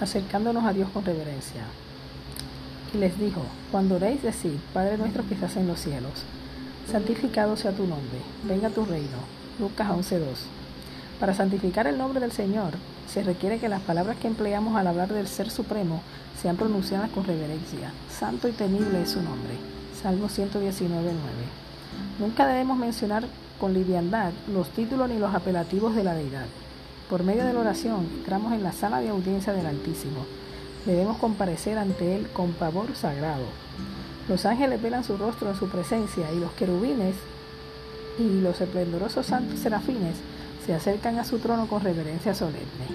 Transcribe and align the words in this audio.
acercándonos 0.00 0.64
a 0.64 0.72
Dios 0.72 0.90
con 0.90 1.04
reverencia. 1.04 1.62
Y 2.94 2.98
les 2.98 3.18
dijo, 3.18 3.42
cuando 3.70 3.96
oréis, 3.96 4.22
decid, 4.22 4.58
Padre 4.72 4.98
nuestro 4.98 5.26
que 5.26 5.34
estás 5.34 5.56
en 5.56 5.68
los 5.68 5.80
cielos, 5.80 6.24
santificado 6.90 7.56
sea 7.56 7.72
tu 7.72 7.86
nombre, 7.86 8.18
venga 8.44 8.70
tu 8.70 8.84
reino. 8.84 9.18
Lucas 9.58 9.88
11.2. 9.88 10.20
Para 11.20 11.34
santificar 11.34 11.86
el 11.86 11.98
nombre 11.98 12.18
del 12.18 12.32
Señor, 12.32 12.72
se 13.06 13.22
requiere 13.22 13.58
que 13.58 13.68
las 13.68 13.82
palabras 13.82 14.16
que 14.16 14.26
empleamos 14.26 14.74
al 14.76 14.86
hablar 14.86 15.12
del 15.12 15.28
Ser 15.28 15.50
Supremo 15.50 16.00
sean 16.40 16.56
pronunciadas 16.56 17.10
con 17.10 17.24
reverencia. 17.24 17.92
Santo 18.10 18.48
y 18.48 18.52
temible 18.52 19.02
es 19.02 19.10
su 19.10 19.22
nombre. 19.22 19.52
Salmo 20.00 20.28
119.9. 20.28 20.80
Nunca 22.18 22.46
debemos 22.46 22.78
mencionar 22.78 23.24
con 23.60 23.74
liviandad 23.74 24.32
los 24.52 24.70
títulos 24.70 25.10
ni 25.10 25.18
los 25.18 25.34
apelativos 25.34 25.94
de 25.94 26.04
la 26.04 26.14
deidad. 26.14 26.46
Por 27.10 27.24
medio 27.24 27.44
de 27.44 27.52
la 27.52 27.58
oración 27.58 28.06
entramos 28.18 28.52
en 28.52 28.62
la 28.62 28.70
sala 28.70 29.00
de 29.00 29.08
audiencia 29.08 29.52
del 29.52 29.66
Altísimo. 29.66 30.24
Debemos 30.86 31.18
comparecer 31.18 31.76
ante 31.76 32.14
Él 32.14 32.28
con 32.32 32.52
pavor 32.52 32.94
sagrado. 32.94 33.46
Los 34.28 34.46
ángeles 34.46 34.80
velan 34.80 35.02
su 35.02 35.16
rostro 35.16 35.50
en 35.50 35.56
su 35.56 35.68
presencia 35.68 36.32
y 36.32 36.38
los 36.38 36.52
querubines 36.52 37.16
y 38.16 38.40
los 38.40 38.60
esplendorosos 38.60 39.26
santos 39.26 39.58
serafines 39.58 40.14
se 40.64 40.72
acercan 40.72 41.18
a 41.18 41.24
su 41.24 41.40
trono 41.40 41.66
con 41.66 41.82
reverencia 41.82 42.32
solemne. 42.32 42.86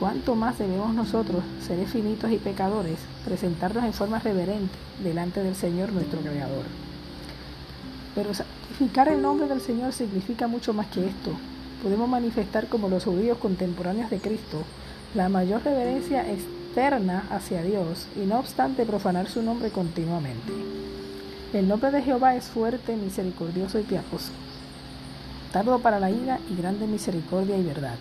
¿Cuánto 0.00 0.34
más 0.34 0.58
debemos 0.58 0.92
nosotros, 0.92 1.44
seres 1.64 1.90
finitos 1.90 2.32
y 2.32 2.38
pecadores, 2.38 2.98
presentarnos 3.24 3.84
en 3.84 3.92
forma 3.92 4.18
reverente 4.18 4.74
delante 5.04 5.44
del 5.44 5.54
Señor 5.54 5.92
nuestro 5.92 6.18
Creador? 6.22 6.64
Pero 8.16 8.34
santificar 8.34 9.06
el 9.06 9.22
nombre 9.22 9.46
del 9.46 9.60
Señor 9.60 9.92
significa 9.92 10.48
mucho 10.48 10.72
más 10.72 10.88
que 10.88 11.06
esto 11.06 11.30
podemos 11.82 12.08
manifestar 12.08 12.66
como 12.68 12.88
los 12.88 13.04
judíos 13.04 13.38
contemporáneos 13.38 14.10
de 14.10 14.18
Cristo 14.18 14.62
la 15.14 15.28
mayor 15.28 15.62
reverencia 15.64 16.30
externa 16.30 17.24
hacia 17.30 17.62
Dios 17.62 18.06
y 18.16 18.26
no 18.26 18.38
obstante 18.38 18.84
profanar 18.84 19.28
su 19.28 19.42
nombre 19.42 19.70
continuamente. 19.70 20.52
El 21.52 21.66
nombre 21.66 21.90
de 21.90 22.02
Jehová 22.02 22.36
es 22.36 22.44
fuerte, 22.44 22.94
misericordioso 22.94 23.78
y 23.78 23.84
piadoso, 23.84 24.32
tardo 25.52 25.78
para 25.78 25.98
la 25.98 26.10
ira 26.10 26.38
y 26.50 26.60
grande 26.60 26.86
misericordia 26.86 27.56
y 27.56 27.62
verdad, 27.62 27.96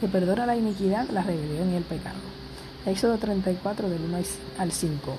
que 0.00 0.08
perdona 0.08 0.46
la 0.46 0.56
iniquidad, 0.56 1.08
la 1.08 1.22
rebelión 1.22 1.72
y 1.72 1.76
el 1.76 1.84
pecado. 1.84 2.18
Éxodo 2.84 3.16
34 3.16 3.88
del 3.88 4.02
1 4.02 4.18
al 4.58 4.72
5. 4.72 5.16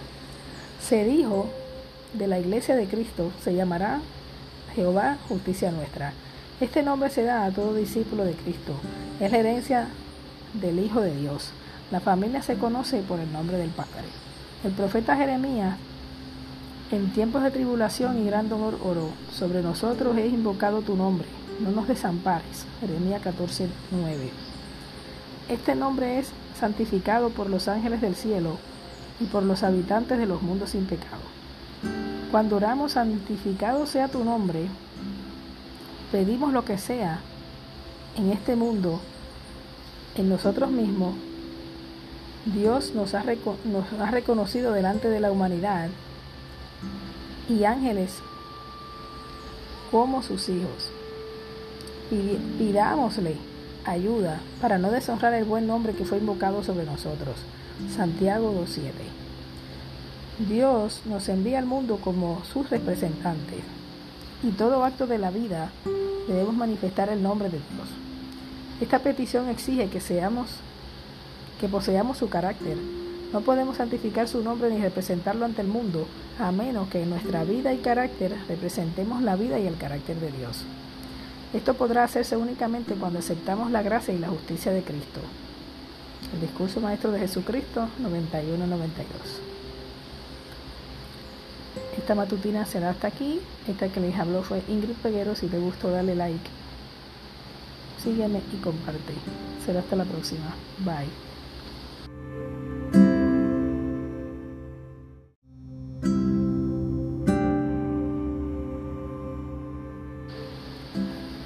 Se 0.79 1.05
dijo 1.05 1.47
de 2.13 2.27
la 2.27 2.39
iglesia 2.39 2.75
de 2.75 2.87
Cristo, 2.87 3.31
se 3.43 3.55
llamará 3.55 4.01
Jehová 4.75 5.17
justicia 5.27 5.71
nuestra. 5.71 6.13
Este 6.61 6.83
nombre 6.83 7.09
se 7.09 7.23
da 7.23 7.45
a 7.45 7.51
todo 7.51 7.73
discípulo 7.73 8.23
de 8.23 8.33
Cristo. 8.33 8.73
Es 9.19 9.31
la 9.31 9.39
herencia 9.39 9.87
del 10.53 10.77
Hijo 10.77 11.01
de 11.01 11.15
Dios. 11.15 11.49
La 11.89 12.01
familia 12.01 12.43
se 12.43 12.55
conoce 12.55 13.01
por 13.01 13.19
el 13.19 13.33
nombre 13.33 13.57
del 13.57 13.71
Padre. 13.71 14.05
El 14.63 14.71
profeta 14.71 15.15
Jeremías, 15.15 15.75
en 16.91 17.11
tiempos 17.13 17.41
de 17.41 17.49
tribulación 17.49 18.21
y 18.21 18.27
gran 18.27 18.47
dolor, 18.47 18.77
oró, 18.85 19.09
sobre 19.33 19.63
nosotros 19.63 20.15
he 20.17 20.27
invocado 20.27 20.83
tu 20.83 20.95
nombre, 20.95 21.27
no 21.61 21.71
nos 21.71 21.87
desampares. 21.87 22.67
Jeremías 22.79 23.23
14, 23.23 23.67
9. 23.89 24.29
Este 25.49 25.73
nombre 25.73 26.19
es 26.19 26.29
santificado 26.59 27.31
por 27.31 27.49
los 27.49 27.67
ángeles 27.69 28.01
del 28.01 28.13
cielo 28.13 28.57
y 29.19 29.25
por 29.25 29.41
los 29.41 29.63
habitantes 29.63 30.19
de 30.19 30.27
los 30.27 30.43
mundos 30.43 30.69
sin 30.69 30.85
pecado. 30.85 31.23
Cuando 32.29 32.57
oramos, 32.57 32.91
santificado 32.91 33.87
sea 33.87 34.09
tu 34.09 34.23
nombre, 34.23 34.67
pedimos 36.11 36.53
lo 36.53 36.65
que 36.65 36.77
sea 36.77 37.21
en 38.17 38.31
este 38.31 38.55
mundo, 38.55 38.99
en 40.15 40.29
nosotros 40.29 40.69
mismos, 40.69 41.15
Dios 42.45 42.93
nos 42.95 43.13
ha, 43.13 43.23
reconocido 44.11 44.73
delante 44.73 45.09
de 45.09 45.19
la 45.19 45.31
humanidad 45.31 45.89
y 47.47 47.63
ángeles 47.63 48.15
como 49.91 50.21
sus 50.23 50.49
hijos. 50.49 50.89
Pidámosle 52.57 53.37
ayuda 53.85 54.41
para 54.59 54.77
no 54.77 54.91
deshonrar 54.91 55.33
el 55.33 55.45
buen 55.45 55.65
nombre 55.67 55.93
que 55.93 56.03
fue 56.03 56.17
invocado 56.17 56.63
sobre 56.63 56.85
nosotros. 56.85 57.35
Santiago 57.95 58.53
2.7. 58.53 58.91
Dios 60.49 61.01
nos 61.05 61.29
envía 61.29 61.59
al 61.59 61.65
mundo 61.65 61.97
como 62.03 62.43
sus 62.43 62.69
representantes 62.69 63.61
y 64.43 64.49
todo 64.51 64.83
acto 64.83 65.07
de 65.07 65.17
la 65.17 65.31
vida 65.31 65.71
debemos 66.27 66.55
manifestar 66.55 67.09
el 67.09 67.21
nombre 67.21 67.49
de 67.49 67.57
Dios. 67.57 67.87
Esta 68.79 68.99
petición 68.99 69.49
exige 69.49 69.89
que 69.89 70.01
seamos 70.01 70.49
que 71.59 71.67
poseamos 71.67 72.17
su 72.17 72.29
carácter. 72.29 72.75
No 73.31 73.41
podemos 73.41 73.77
santificar 73.77 74.27
su 74.27 74.43
nombre 74.43 74.71
ni 74.71 74.81
representarlo 74.81 75.45
ante 75.45 75.61
el 75.61 75.67
mundo, 75.67 76.07
a 76.39 76.51
menos 76.51 76.89
que 76.89 77.03
en 77.03 77.11
nuestra 77.11 77.43
vida 77.43 77.71
y 77.73 77.77
carácter 77.77 78.35
representemos 78.47 79.21
la 79.21 79.35
vida 79.35 79.59
y 79.59 79.67
el 79.67 79.77
carácter 79.77 80.19
de 80.19 80.31
Dios. 80.31 80.63
Esto 81.53 81.75
podrá 81.75 82.03
hacerse 82.03 82.35
únicamente 82.35 82.95
cuando 82.95 83.19
aceptamos 83.19 83.71
la 83.71 83.83
gracia 83.83 84.13
y 84.13 84.17
la 84.17 84.29
justicia 84.29 84.71
de 84.71 84.81
Cristo. 84.81 85.19
El 86.33 86.41
discurso 86.41 86.79
maestro 86.79 87.11
de 87.11 87.19
Jesucristo 87.19 87.87
91-92. 88.01 89.60
Esta 91.97 92.15
matutina 92.15 92.65
será 92.65 92.91
hasta 92.91 93.07
aquí. 93.07 93.39
Esta 93.67 93.89
que 93.89 93.99
les 93.99 94.17
habló 94.17 94.43
fue 94.43 94.61
Ingrid 94.67 94.95
Peguero. 95.03 95.35
Si 95.35 95.47
te 95.47 95.59
gustó, 95.59 95.91
dale 95.91 96.15
like. 96.15 96.49
Sígueme 98.03 98.41
y 98.53 98.57
comparte. 98.57 99.13
Será 99.65 99.81
hasta 99.81 99.95
la 99.95 100.05
próxima. 100.05 100.55
Bye. 100.79 101.31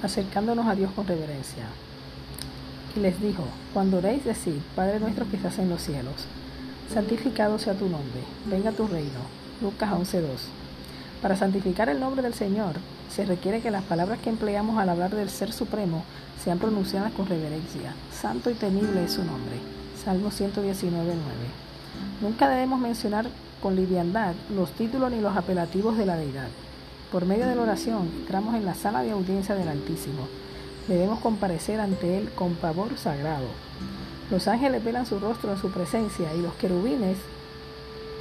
acercándonos 0.06 0.68
a 0.68 0.76
Dios 0.76 0.92
con 0.92 1.08
reverencia. 1.08 1.66
Y 2.96 3.00
les 3.00 3.20
dijo, 3.20 3.44
cuando 3.74 3.98
oréis, 3.98 4.24
decid, 4.24 4.62
Padre 4.76 5.00
nuestro 5.00 5.30
que 5.30 5.36
estás 5.36 5.60
en 5.60 5.70
los 5.70 5.82
cielos, 5.82 6.14
santificado 6.94 7.60
sea 7.60 7.74
tu 7.74 7.90
nombre, 7.90 8.22
venga 8.46 8.72
tu 8.72 8.88
reino, 8.88 9.20
Lucas 9.62 9.90
11.2. 9.90 10.22
Para 11.22 11.38
santificar 11.38 11.88
el 11.90 12.00
nombre 12.00 12.22
del 12.22 12.34
Señor, 12.34 12.76
se 13.10 13.26
requiere 13.26 13.62
que 13.62 13.72
las 13.72 13.84
palabras 13.84 14.20
que 14.20 14.30
empleamos 14.30 14.78
al 14.78 14.90
hablar 14.90 15.16
del 15.16 15.30
Ser 15.30 15.54
Supremo 15.54 16.04
sean 16.44 16.60
pronunciadas 16.60 17.14
con 17.14 17.28
reverencia. 17.28 17.94
Santo 18.12 18.50
y 18.50 18.54
temible 18.54 19.06
es 19.06 19.14
su 19.14 19.24
nombre. 19.24 19.56
Salmo 20.04 20.30
119.9. 20.30 21.16
Nunca 22.22 22.50
debemos 22.50 22.80
mencionar 22.80 23.28
con 23.62 23.76
liviandad 23.76 24.34
los 24.56 24.72
títulos 24.72 25.12
ni 25.12 25.22
los 25.22 25.36
apelativos 25.36 25.98
de 25.98 26.06
la 26.06 26.18
deidad. 26.18 26.50
Por 27.12 27.26
medio 27.26 27.48
de 27.48 27.56
la 27.56 27.62
oración 27.62 28.12
entramos 28.20 28.56
en 28.56 28.66
la 28.66 28.76
sala 28.76 29.04
de 29.04 29.12
audiencia 29.12 29.56
del 29.56 29.70
Altísimo. 29.70 30.28
Debemos 30.88 31.20
comparecer 31.20 31.80
ante 31.80 32.18
Él 32.18 32.30
con 32.36 32.56
pavor 32.56 32.98
sagrado. 32.98 33.48
Los 34.30 34.48
ángeles 34.48 34.84
velan 34.84 35.06
su 35.06 35.20
rostro 35.20 35.52
en 35.54 35.58
su 35.58 35.72
presencia 35.72 36.34
y 36.34 36.42
los 36.42 36.54
querubines 36.56 37.18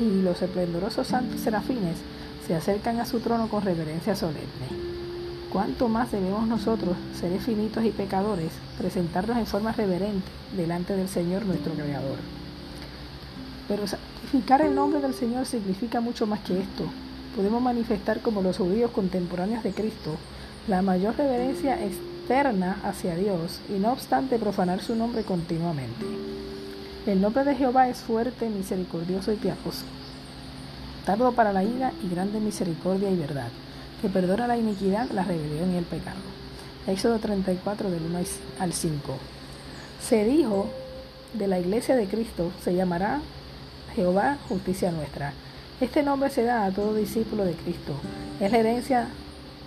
y 0.01 0.23
los 0.23 0.41
esplendorosos 0.43 1.07
santos 1.07 1.41
serafines 1.41 1.97
se 2.47 2.55
acercan 2.55 3.01
a 3.01 3.07
su 3.07 3.21
trono 3.21 3.49
con 3.49 3.63
reverencia 3.63 4.15
solemne. 4.15 4.95
¿Cuánto 5.53 5.89
más 5.89 6.11
debemos 6.11 6.49
nosotros, 6.49 6.97
seres 7.19 7.45
finitos 7.45 7.85
y 7.85 7.91
pecadores, 7.91 8.51
presentarnos 8.77 9.37
en 9.37 9.47
forma 9.47 9.73
reverente 9.73 10.27
delante 10.57 10.97
del 10.97 11.09
Señor 11.09 11.47
nuestro 11.47 11.73
Creador? 11.75 12.19
Pero 13.69 13.87
santificar 13.87 14.63
el 14.63 14.75
nombre 14.75 15.01
del 15.01 15.15
Señor 15.15 15.47
significa 15.47 16.01
mucho 16.01 16.27
más 16.27 16.41
que 16.41 16.59
esto. 16.61 16.85
Podemos 17.37 17.63
manifestar 17.63 18.21
como 18.21 18.43
los 18.43 18.59
judíos 18.59 18.91
contemporáneos 18.91 19.63
de 19.63 19.73
Cristo 19.73 20.17
la 20.67 20.83
mayor 20.83 21.17
reverencia 21.17 21.83
externa 21.85 22.79
hacia 22.83 23.15
Dios 23.17 23.61
y 23.69 23.79
no 23.79 23.93
obstante 23.93 24.39
profanar 24.39 24.83
su 24.83 24.95
nombre 24.97 25.23
continuamente. 25.23 26.05
El 27.07 27.21
nombre 27.21 27.45
de 27.45 27.55
Jehová 27.55 27.91
es 27.91 27.99
fuerte, 27.99 28.49
misericordioso 28.49 29.31
y 29.31 29.37
piadoso, 29.37 29.85
tardo 31.05 31.33
para 31.33 31.53
la 31.53 31.63
ira 31.63 31.93
y 32.03 32.09
grande 32.09 32.41
misericordia 32.41 33.11
y 33.11 33.17
verdad, 33.17 33.49
que 34.01 34.09
perdona 34.09 34.47
la 34.47 34.57
iniquidad, 34.57 35.11
la 35.11 35.23
rebelión 35.23 35.75
y 35.75 35.77
el 35.77 35.85
pecado. 35.85 36.17
Éxodo 36.87 37.19
34 37.19 37.91
del 37.91 38.05
1 38.05 38.19
al 38.59 38.73
5. 38.73 39.17
Se 40.03 40.25
dijo 40.25 40.71
de 41.35 41.47
la 41.47 41.59
iglesia 41.61 41.95
de 41.95 42.07
Cristo, 42.07 42.51
se 42.63 42.75
llamará 42.75 43.21
Jehová 43.95 44.39
justicia 44.49 44.91
nuestra. 44.91 45.35
Este 45.83 46.03
nombre 46.03 46.31
se 46.31 46.45
da 46.45 46.65
a 46.65 46.71
todo 46.71 46.95
discípulo 46.95 47.45
de 47.45 47.53
Cristo. 47.53 47.93
Es 48.41 48.51
la 48.51 48.59
herencia 48.59 49.09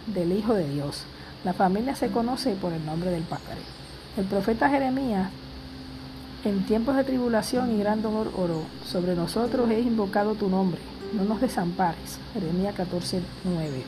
del 0.07 0.31
Hijo 0.31 0.55
de 0.55 0.67
Dios. 0.67 1.03
La 1.43 1.53
familia 1.53 1.95
se 1.95 2.09
conoce 2.09 2.53
por 2.53 2.73
el 2.73 2.83
nombre 2.83 3.11
del 3.11 3.23
Padre. 3.23 3.61
El 4.17 4.25
profeta 4.25 4.69
Jeremías 4.69 5.29
en 6.43 6.65
tiempos 6.65 6.95
de 6.95 7.03
tribulación 7.03 7.75
y 7.75 7.79
gran 7.79 8.01
dolor 8.01 8.31
oró, 8.37 8.61
sobre 8.85 9.15
nosotros 9.15 9.69
he 9.69 9.79
invocado 9.79 10.35
tu 10.35 10.49
nombre, 10.49 10.79
no 11.13 11.23
nos 11.23 11.41
desampares. 11.41 12.19
Jeremías 12.33 12.75
14, 12.75 13.21
9. 13.43 13.83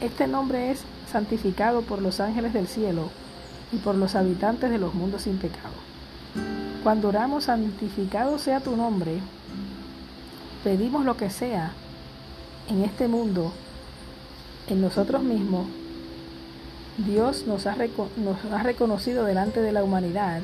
Este 0.00 0.26
nombre 0.26 0.70
es 0.70 0.80
santificado 1.10 1.82
por 1.82 2.02
los 2.02 2.20
ángeles 2.20 2.52
del 2.52 2.66
cielo 2.66 3.10
y 3.72 3.76
por 3.76 3.94
los 3.94 4.14
habitantes 4.14 4.70
de 4.70 4.78
los 4.78 4.94
mundos 4.94 5.22
sin 5.22 5.38
pecado. 5.38 5.74
Cuando 6.82 7.08
oramos, 7.08 7.44
santificado 7.44 8.38
sea 8.38 8.60
tu 8.60 8.76
nombre, 8.76 9.18
pedimos 10.64 11.04
lo 11.04 11.16
que 11.16 11.30
sea 11.30 11.72
en 12.68 12.82
este 12.82 13.08
mundo, 13.08 13.52
en 14.68 14.80
nosotros 14.80 15.22
mismos, 15.22 15.66
Dios 16.98 17.46
nos 17.46 17.66
ha, 17.66 17.76
nos 18.16 18.44
ha 18.52 18.62
reconocido 18.62 19.24
delante 19.24 19.60
de 19.60 19.72
la 19.72 19.84
humanidad 19.84 20.40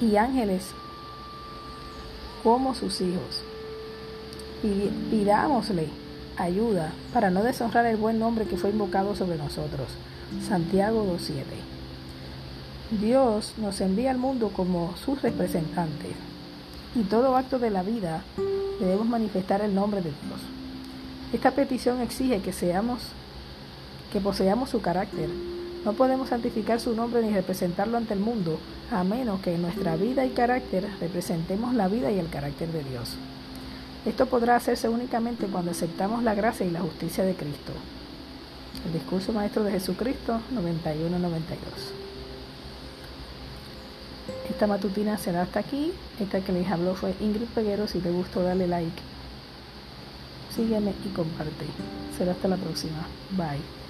y 0.00 0.16
ángeles 0.16 0.68
como 2.42 2.74
sus 2.74 3.00
hijos. 3.00 3.42
Pidámosle 5.10 5.88
ayuda 6.36 6.92
para 7.12 7.30
no 7.30 7.42
deshonrar 7.42 7.86
el 7.86 7.96
buen 7.96 8.18
nombre 8.18 8.46
que 8.46 8.56
fue 8.56 8.70
invocado 8.70 9.14
sobre 9.16 9.38
nosotros. 9.38 9.88
Santiago 10.46 11.04
2.7. 11.04 11.44
Dios 13.00 13.54
nos 13.58 13.80
envía 13.80 14.10
al 14.10 14.18
mundo 14.18 14.50
como 14.54 14.94
sus 14.96 15.22
representantes 15.22 16.12
y 16.94 17.02
todo 17.02 17.36
acto 17.36 17.58
de 17.58 17.70
la 17.70 17.82
vida 17.82 18.22
debemos 18.80 19.06
manifestar 19.06 19.60
el 19.60 19.74
nombre 19.74 20.00
de 20.00 20.10
Dios. 20.10 20.40
Esta 21.32 21.50
petición 21.50 22.00
exige 22.00 22.40
que 22.40 22.52
seamos 22.52 23.00
que 24.12 24.20
poseamos 24.20 24.70
su 24.70 24.80
carácter. 24.80 25.28
No 25.86 25.92
podemos 25.92 26.30
santificar 26.30 26.80
su 26.80 26.96
nombre 26.96 27.22
ni 27.22 27.32
representarlo 27.32 27.96
ante 27.96 28.12
el 28.12 28.18
mundo, 28.18 28.58
a 28.90 29.04
menos 29.04 29.40
que 29.40 29.54
en 29.54 29.62
nuestra 29.62 29.94
vida 29.94 30.26
y 30.26 30.30
carácter 30.30 30.84
representemos 30.98 31.74
la 31.74 31.86
vida 31.86 32.10
y 32.10 32.18
el 32.18 32.28
carácter 32.28 32.72
de 32.72 32.82
Dios. 32.82 33.14
Esto 34.04 34.26
podrá 34.26 34.56
hacerse 34.56 34.88
únicamente 34.88 35.46
cuando 35.46 35.70
aceptamos 35.70 36.24
la 36.24 36.34
gracia 36.34 36.66
y 36.66 36.72
la 36.72 36.80
justicia 36.80 37.22
de 37.22 37.36
Cristo. 37.36 37.72
El 38.84 38.94
discurso 38.94 39.32
maestro 39.32 39.62
de 39.62 39.70
Jesucristo 39.70 40.40
91-92. 40.52 41.54
Esta 44.50 44.66
matutina 44.66 45.16
será 45.18 45.42
hasta 45.42 45.60
aquí. 45.60 45.92
Esta 46.18 46.40
que 46.40 46.50
les 46.50 46.68
habló 46.68 46.96
fue 46.96 47.14
Ingrid 47.20 47.46
Peguero. 47.54 47.86
Si 47.86 48.00
te 48.00 48.10
gustó, 48.10 48.42
dale 48.42 48.66
like. 48.66 49.02
Sígueme 50.52 50.94
y 51.04 51.10
comparte. 51.10 51.66
Será 52.18 52.32
hasta 52.32 52.48
la 52.48 52.56
próxima. 52.56 53.06
Bye. 53.36 53.85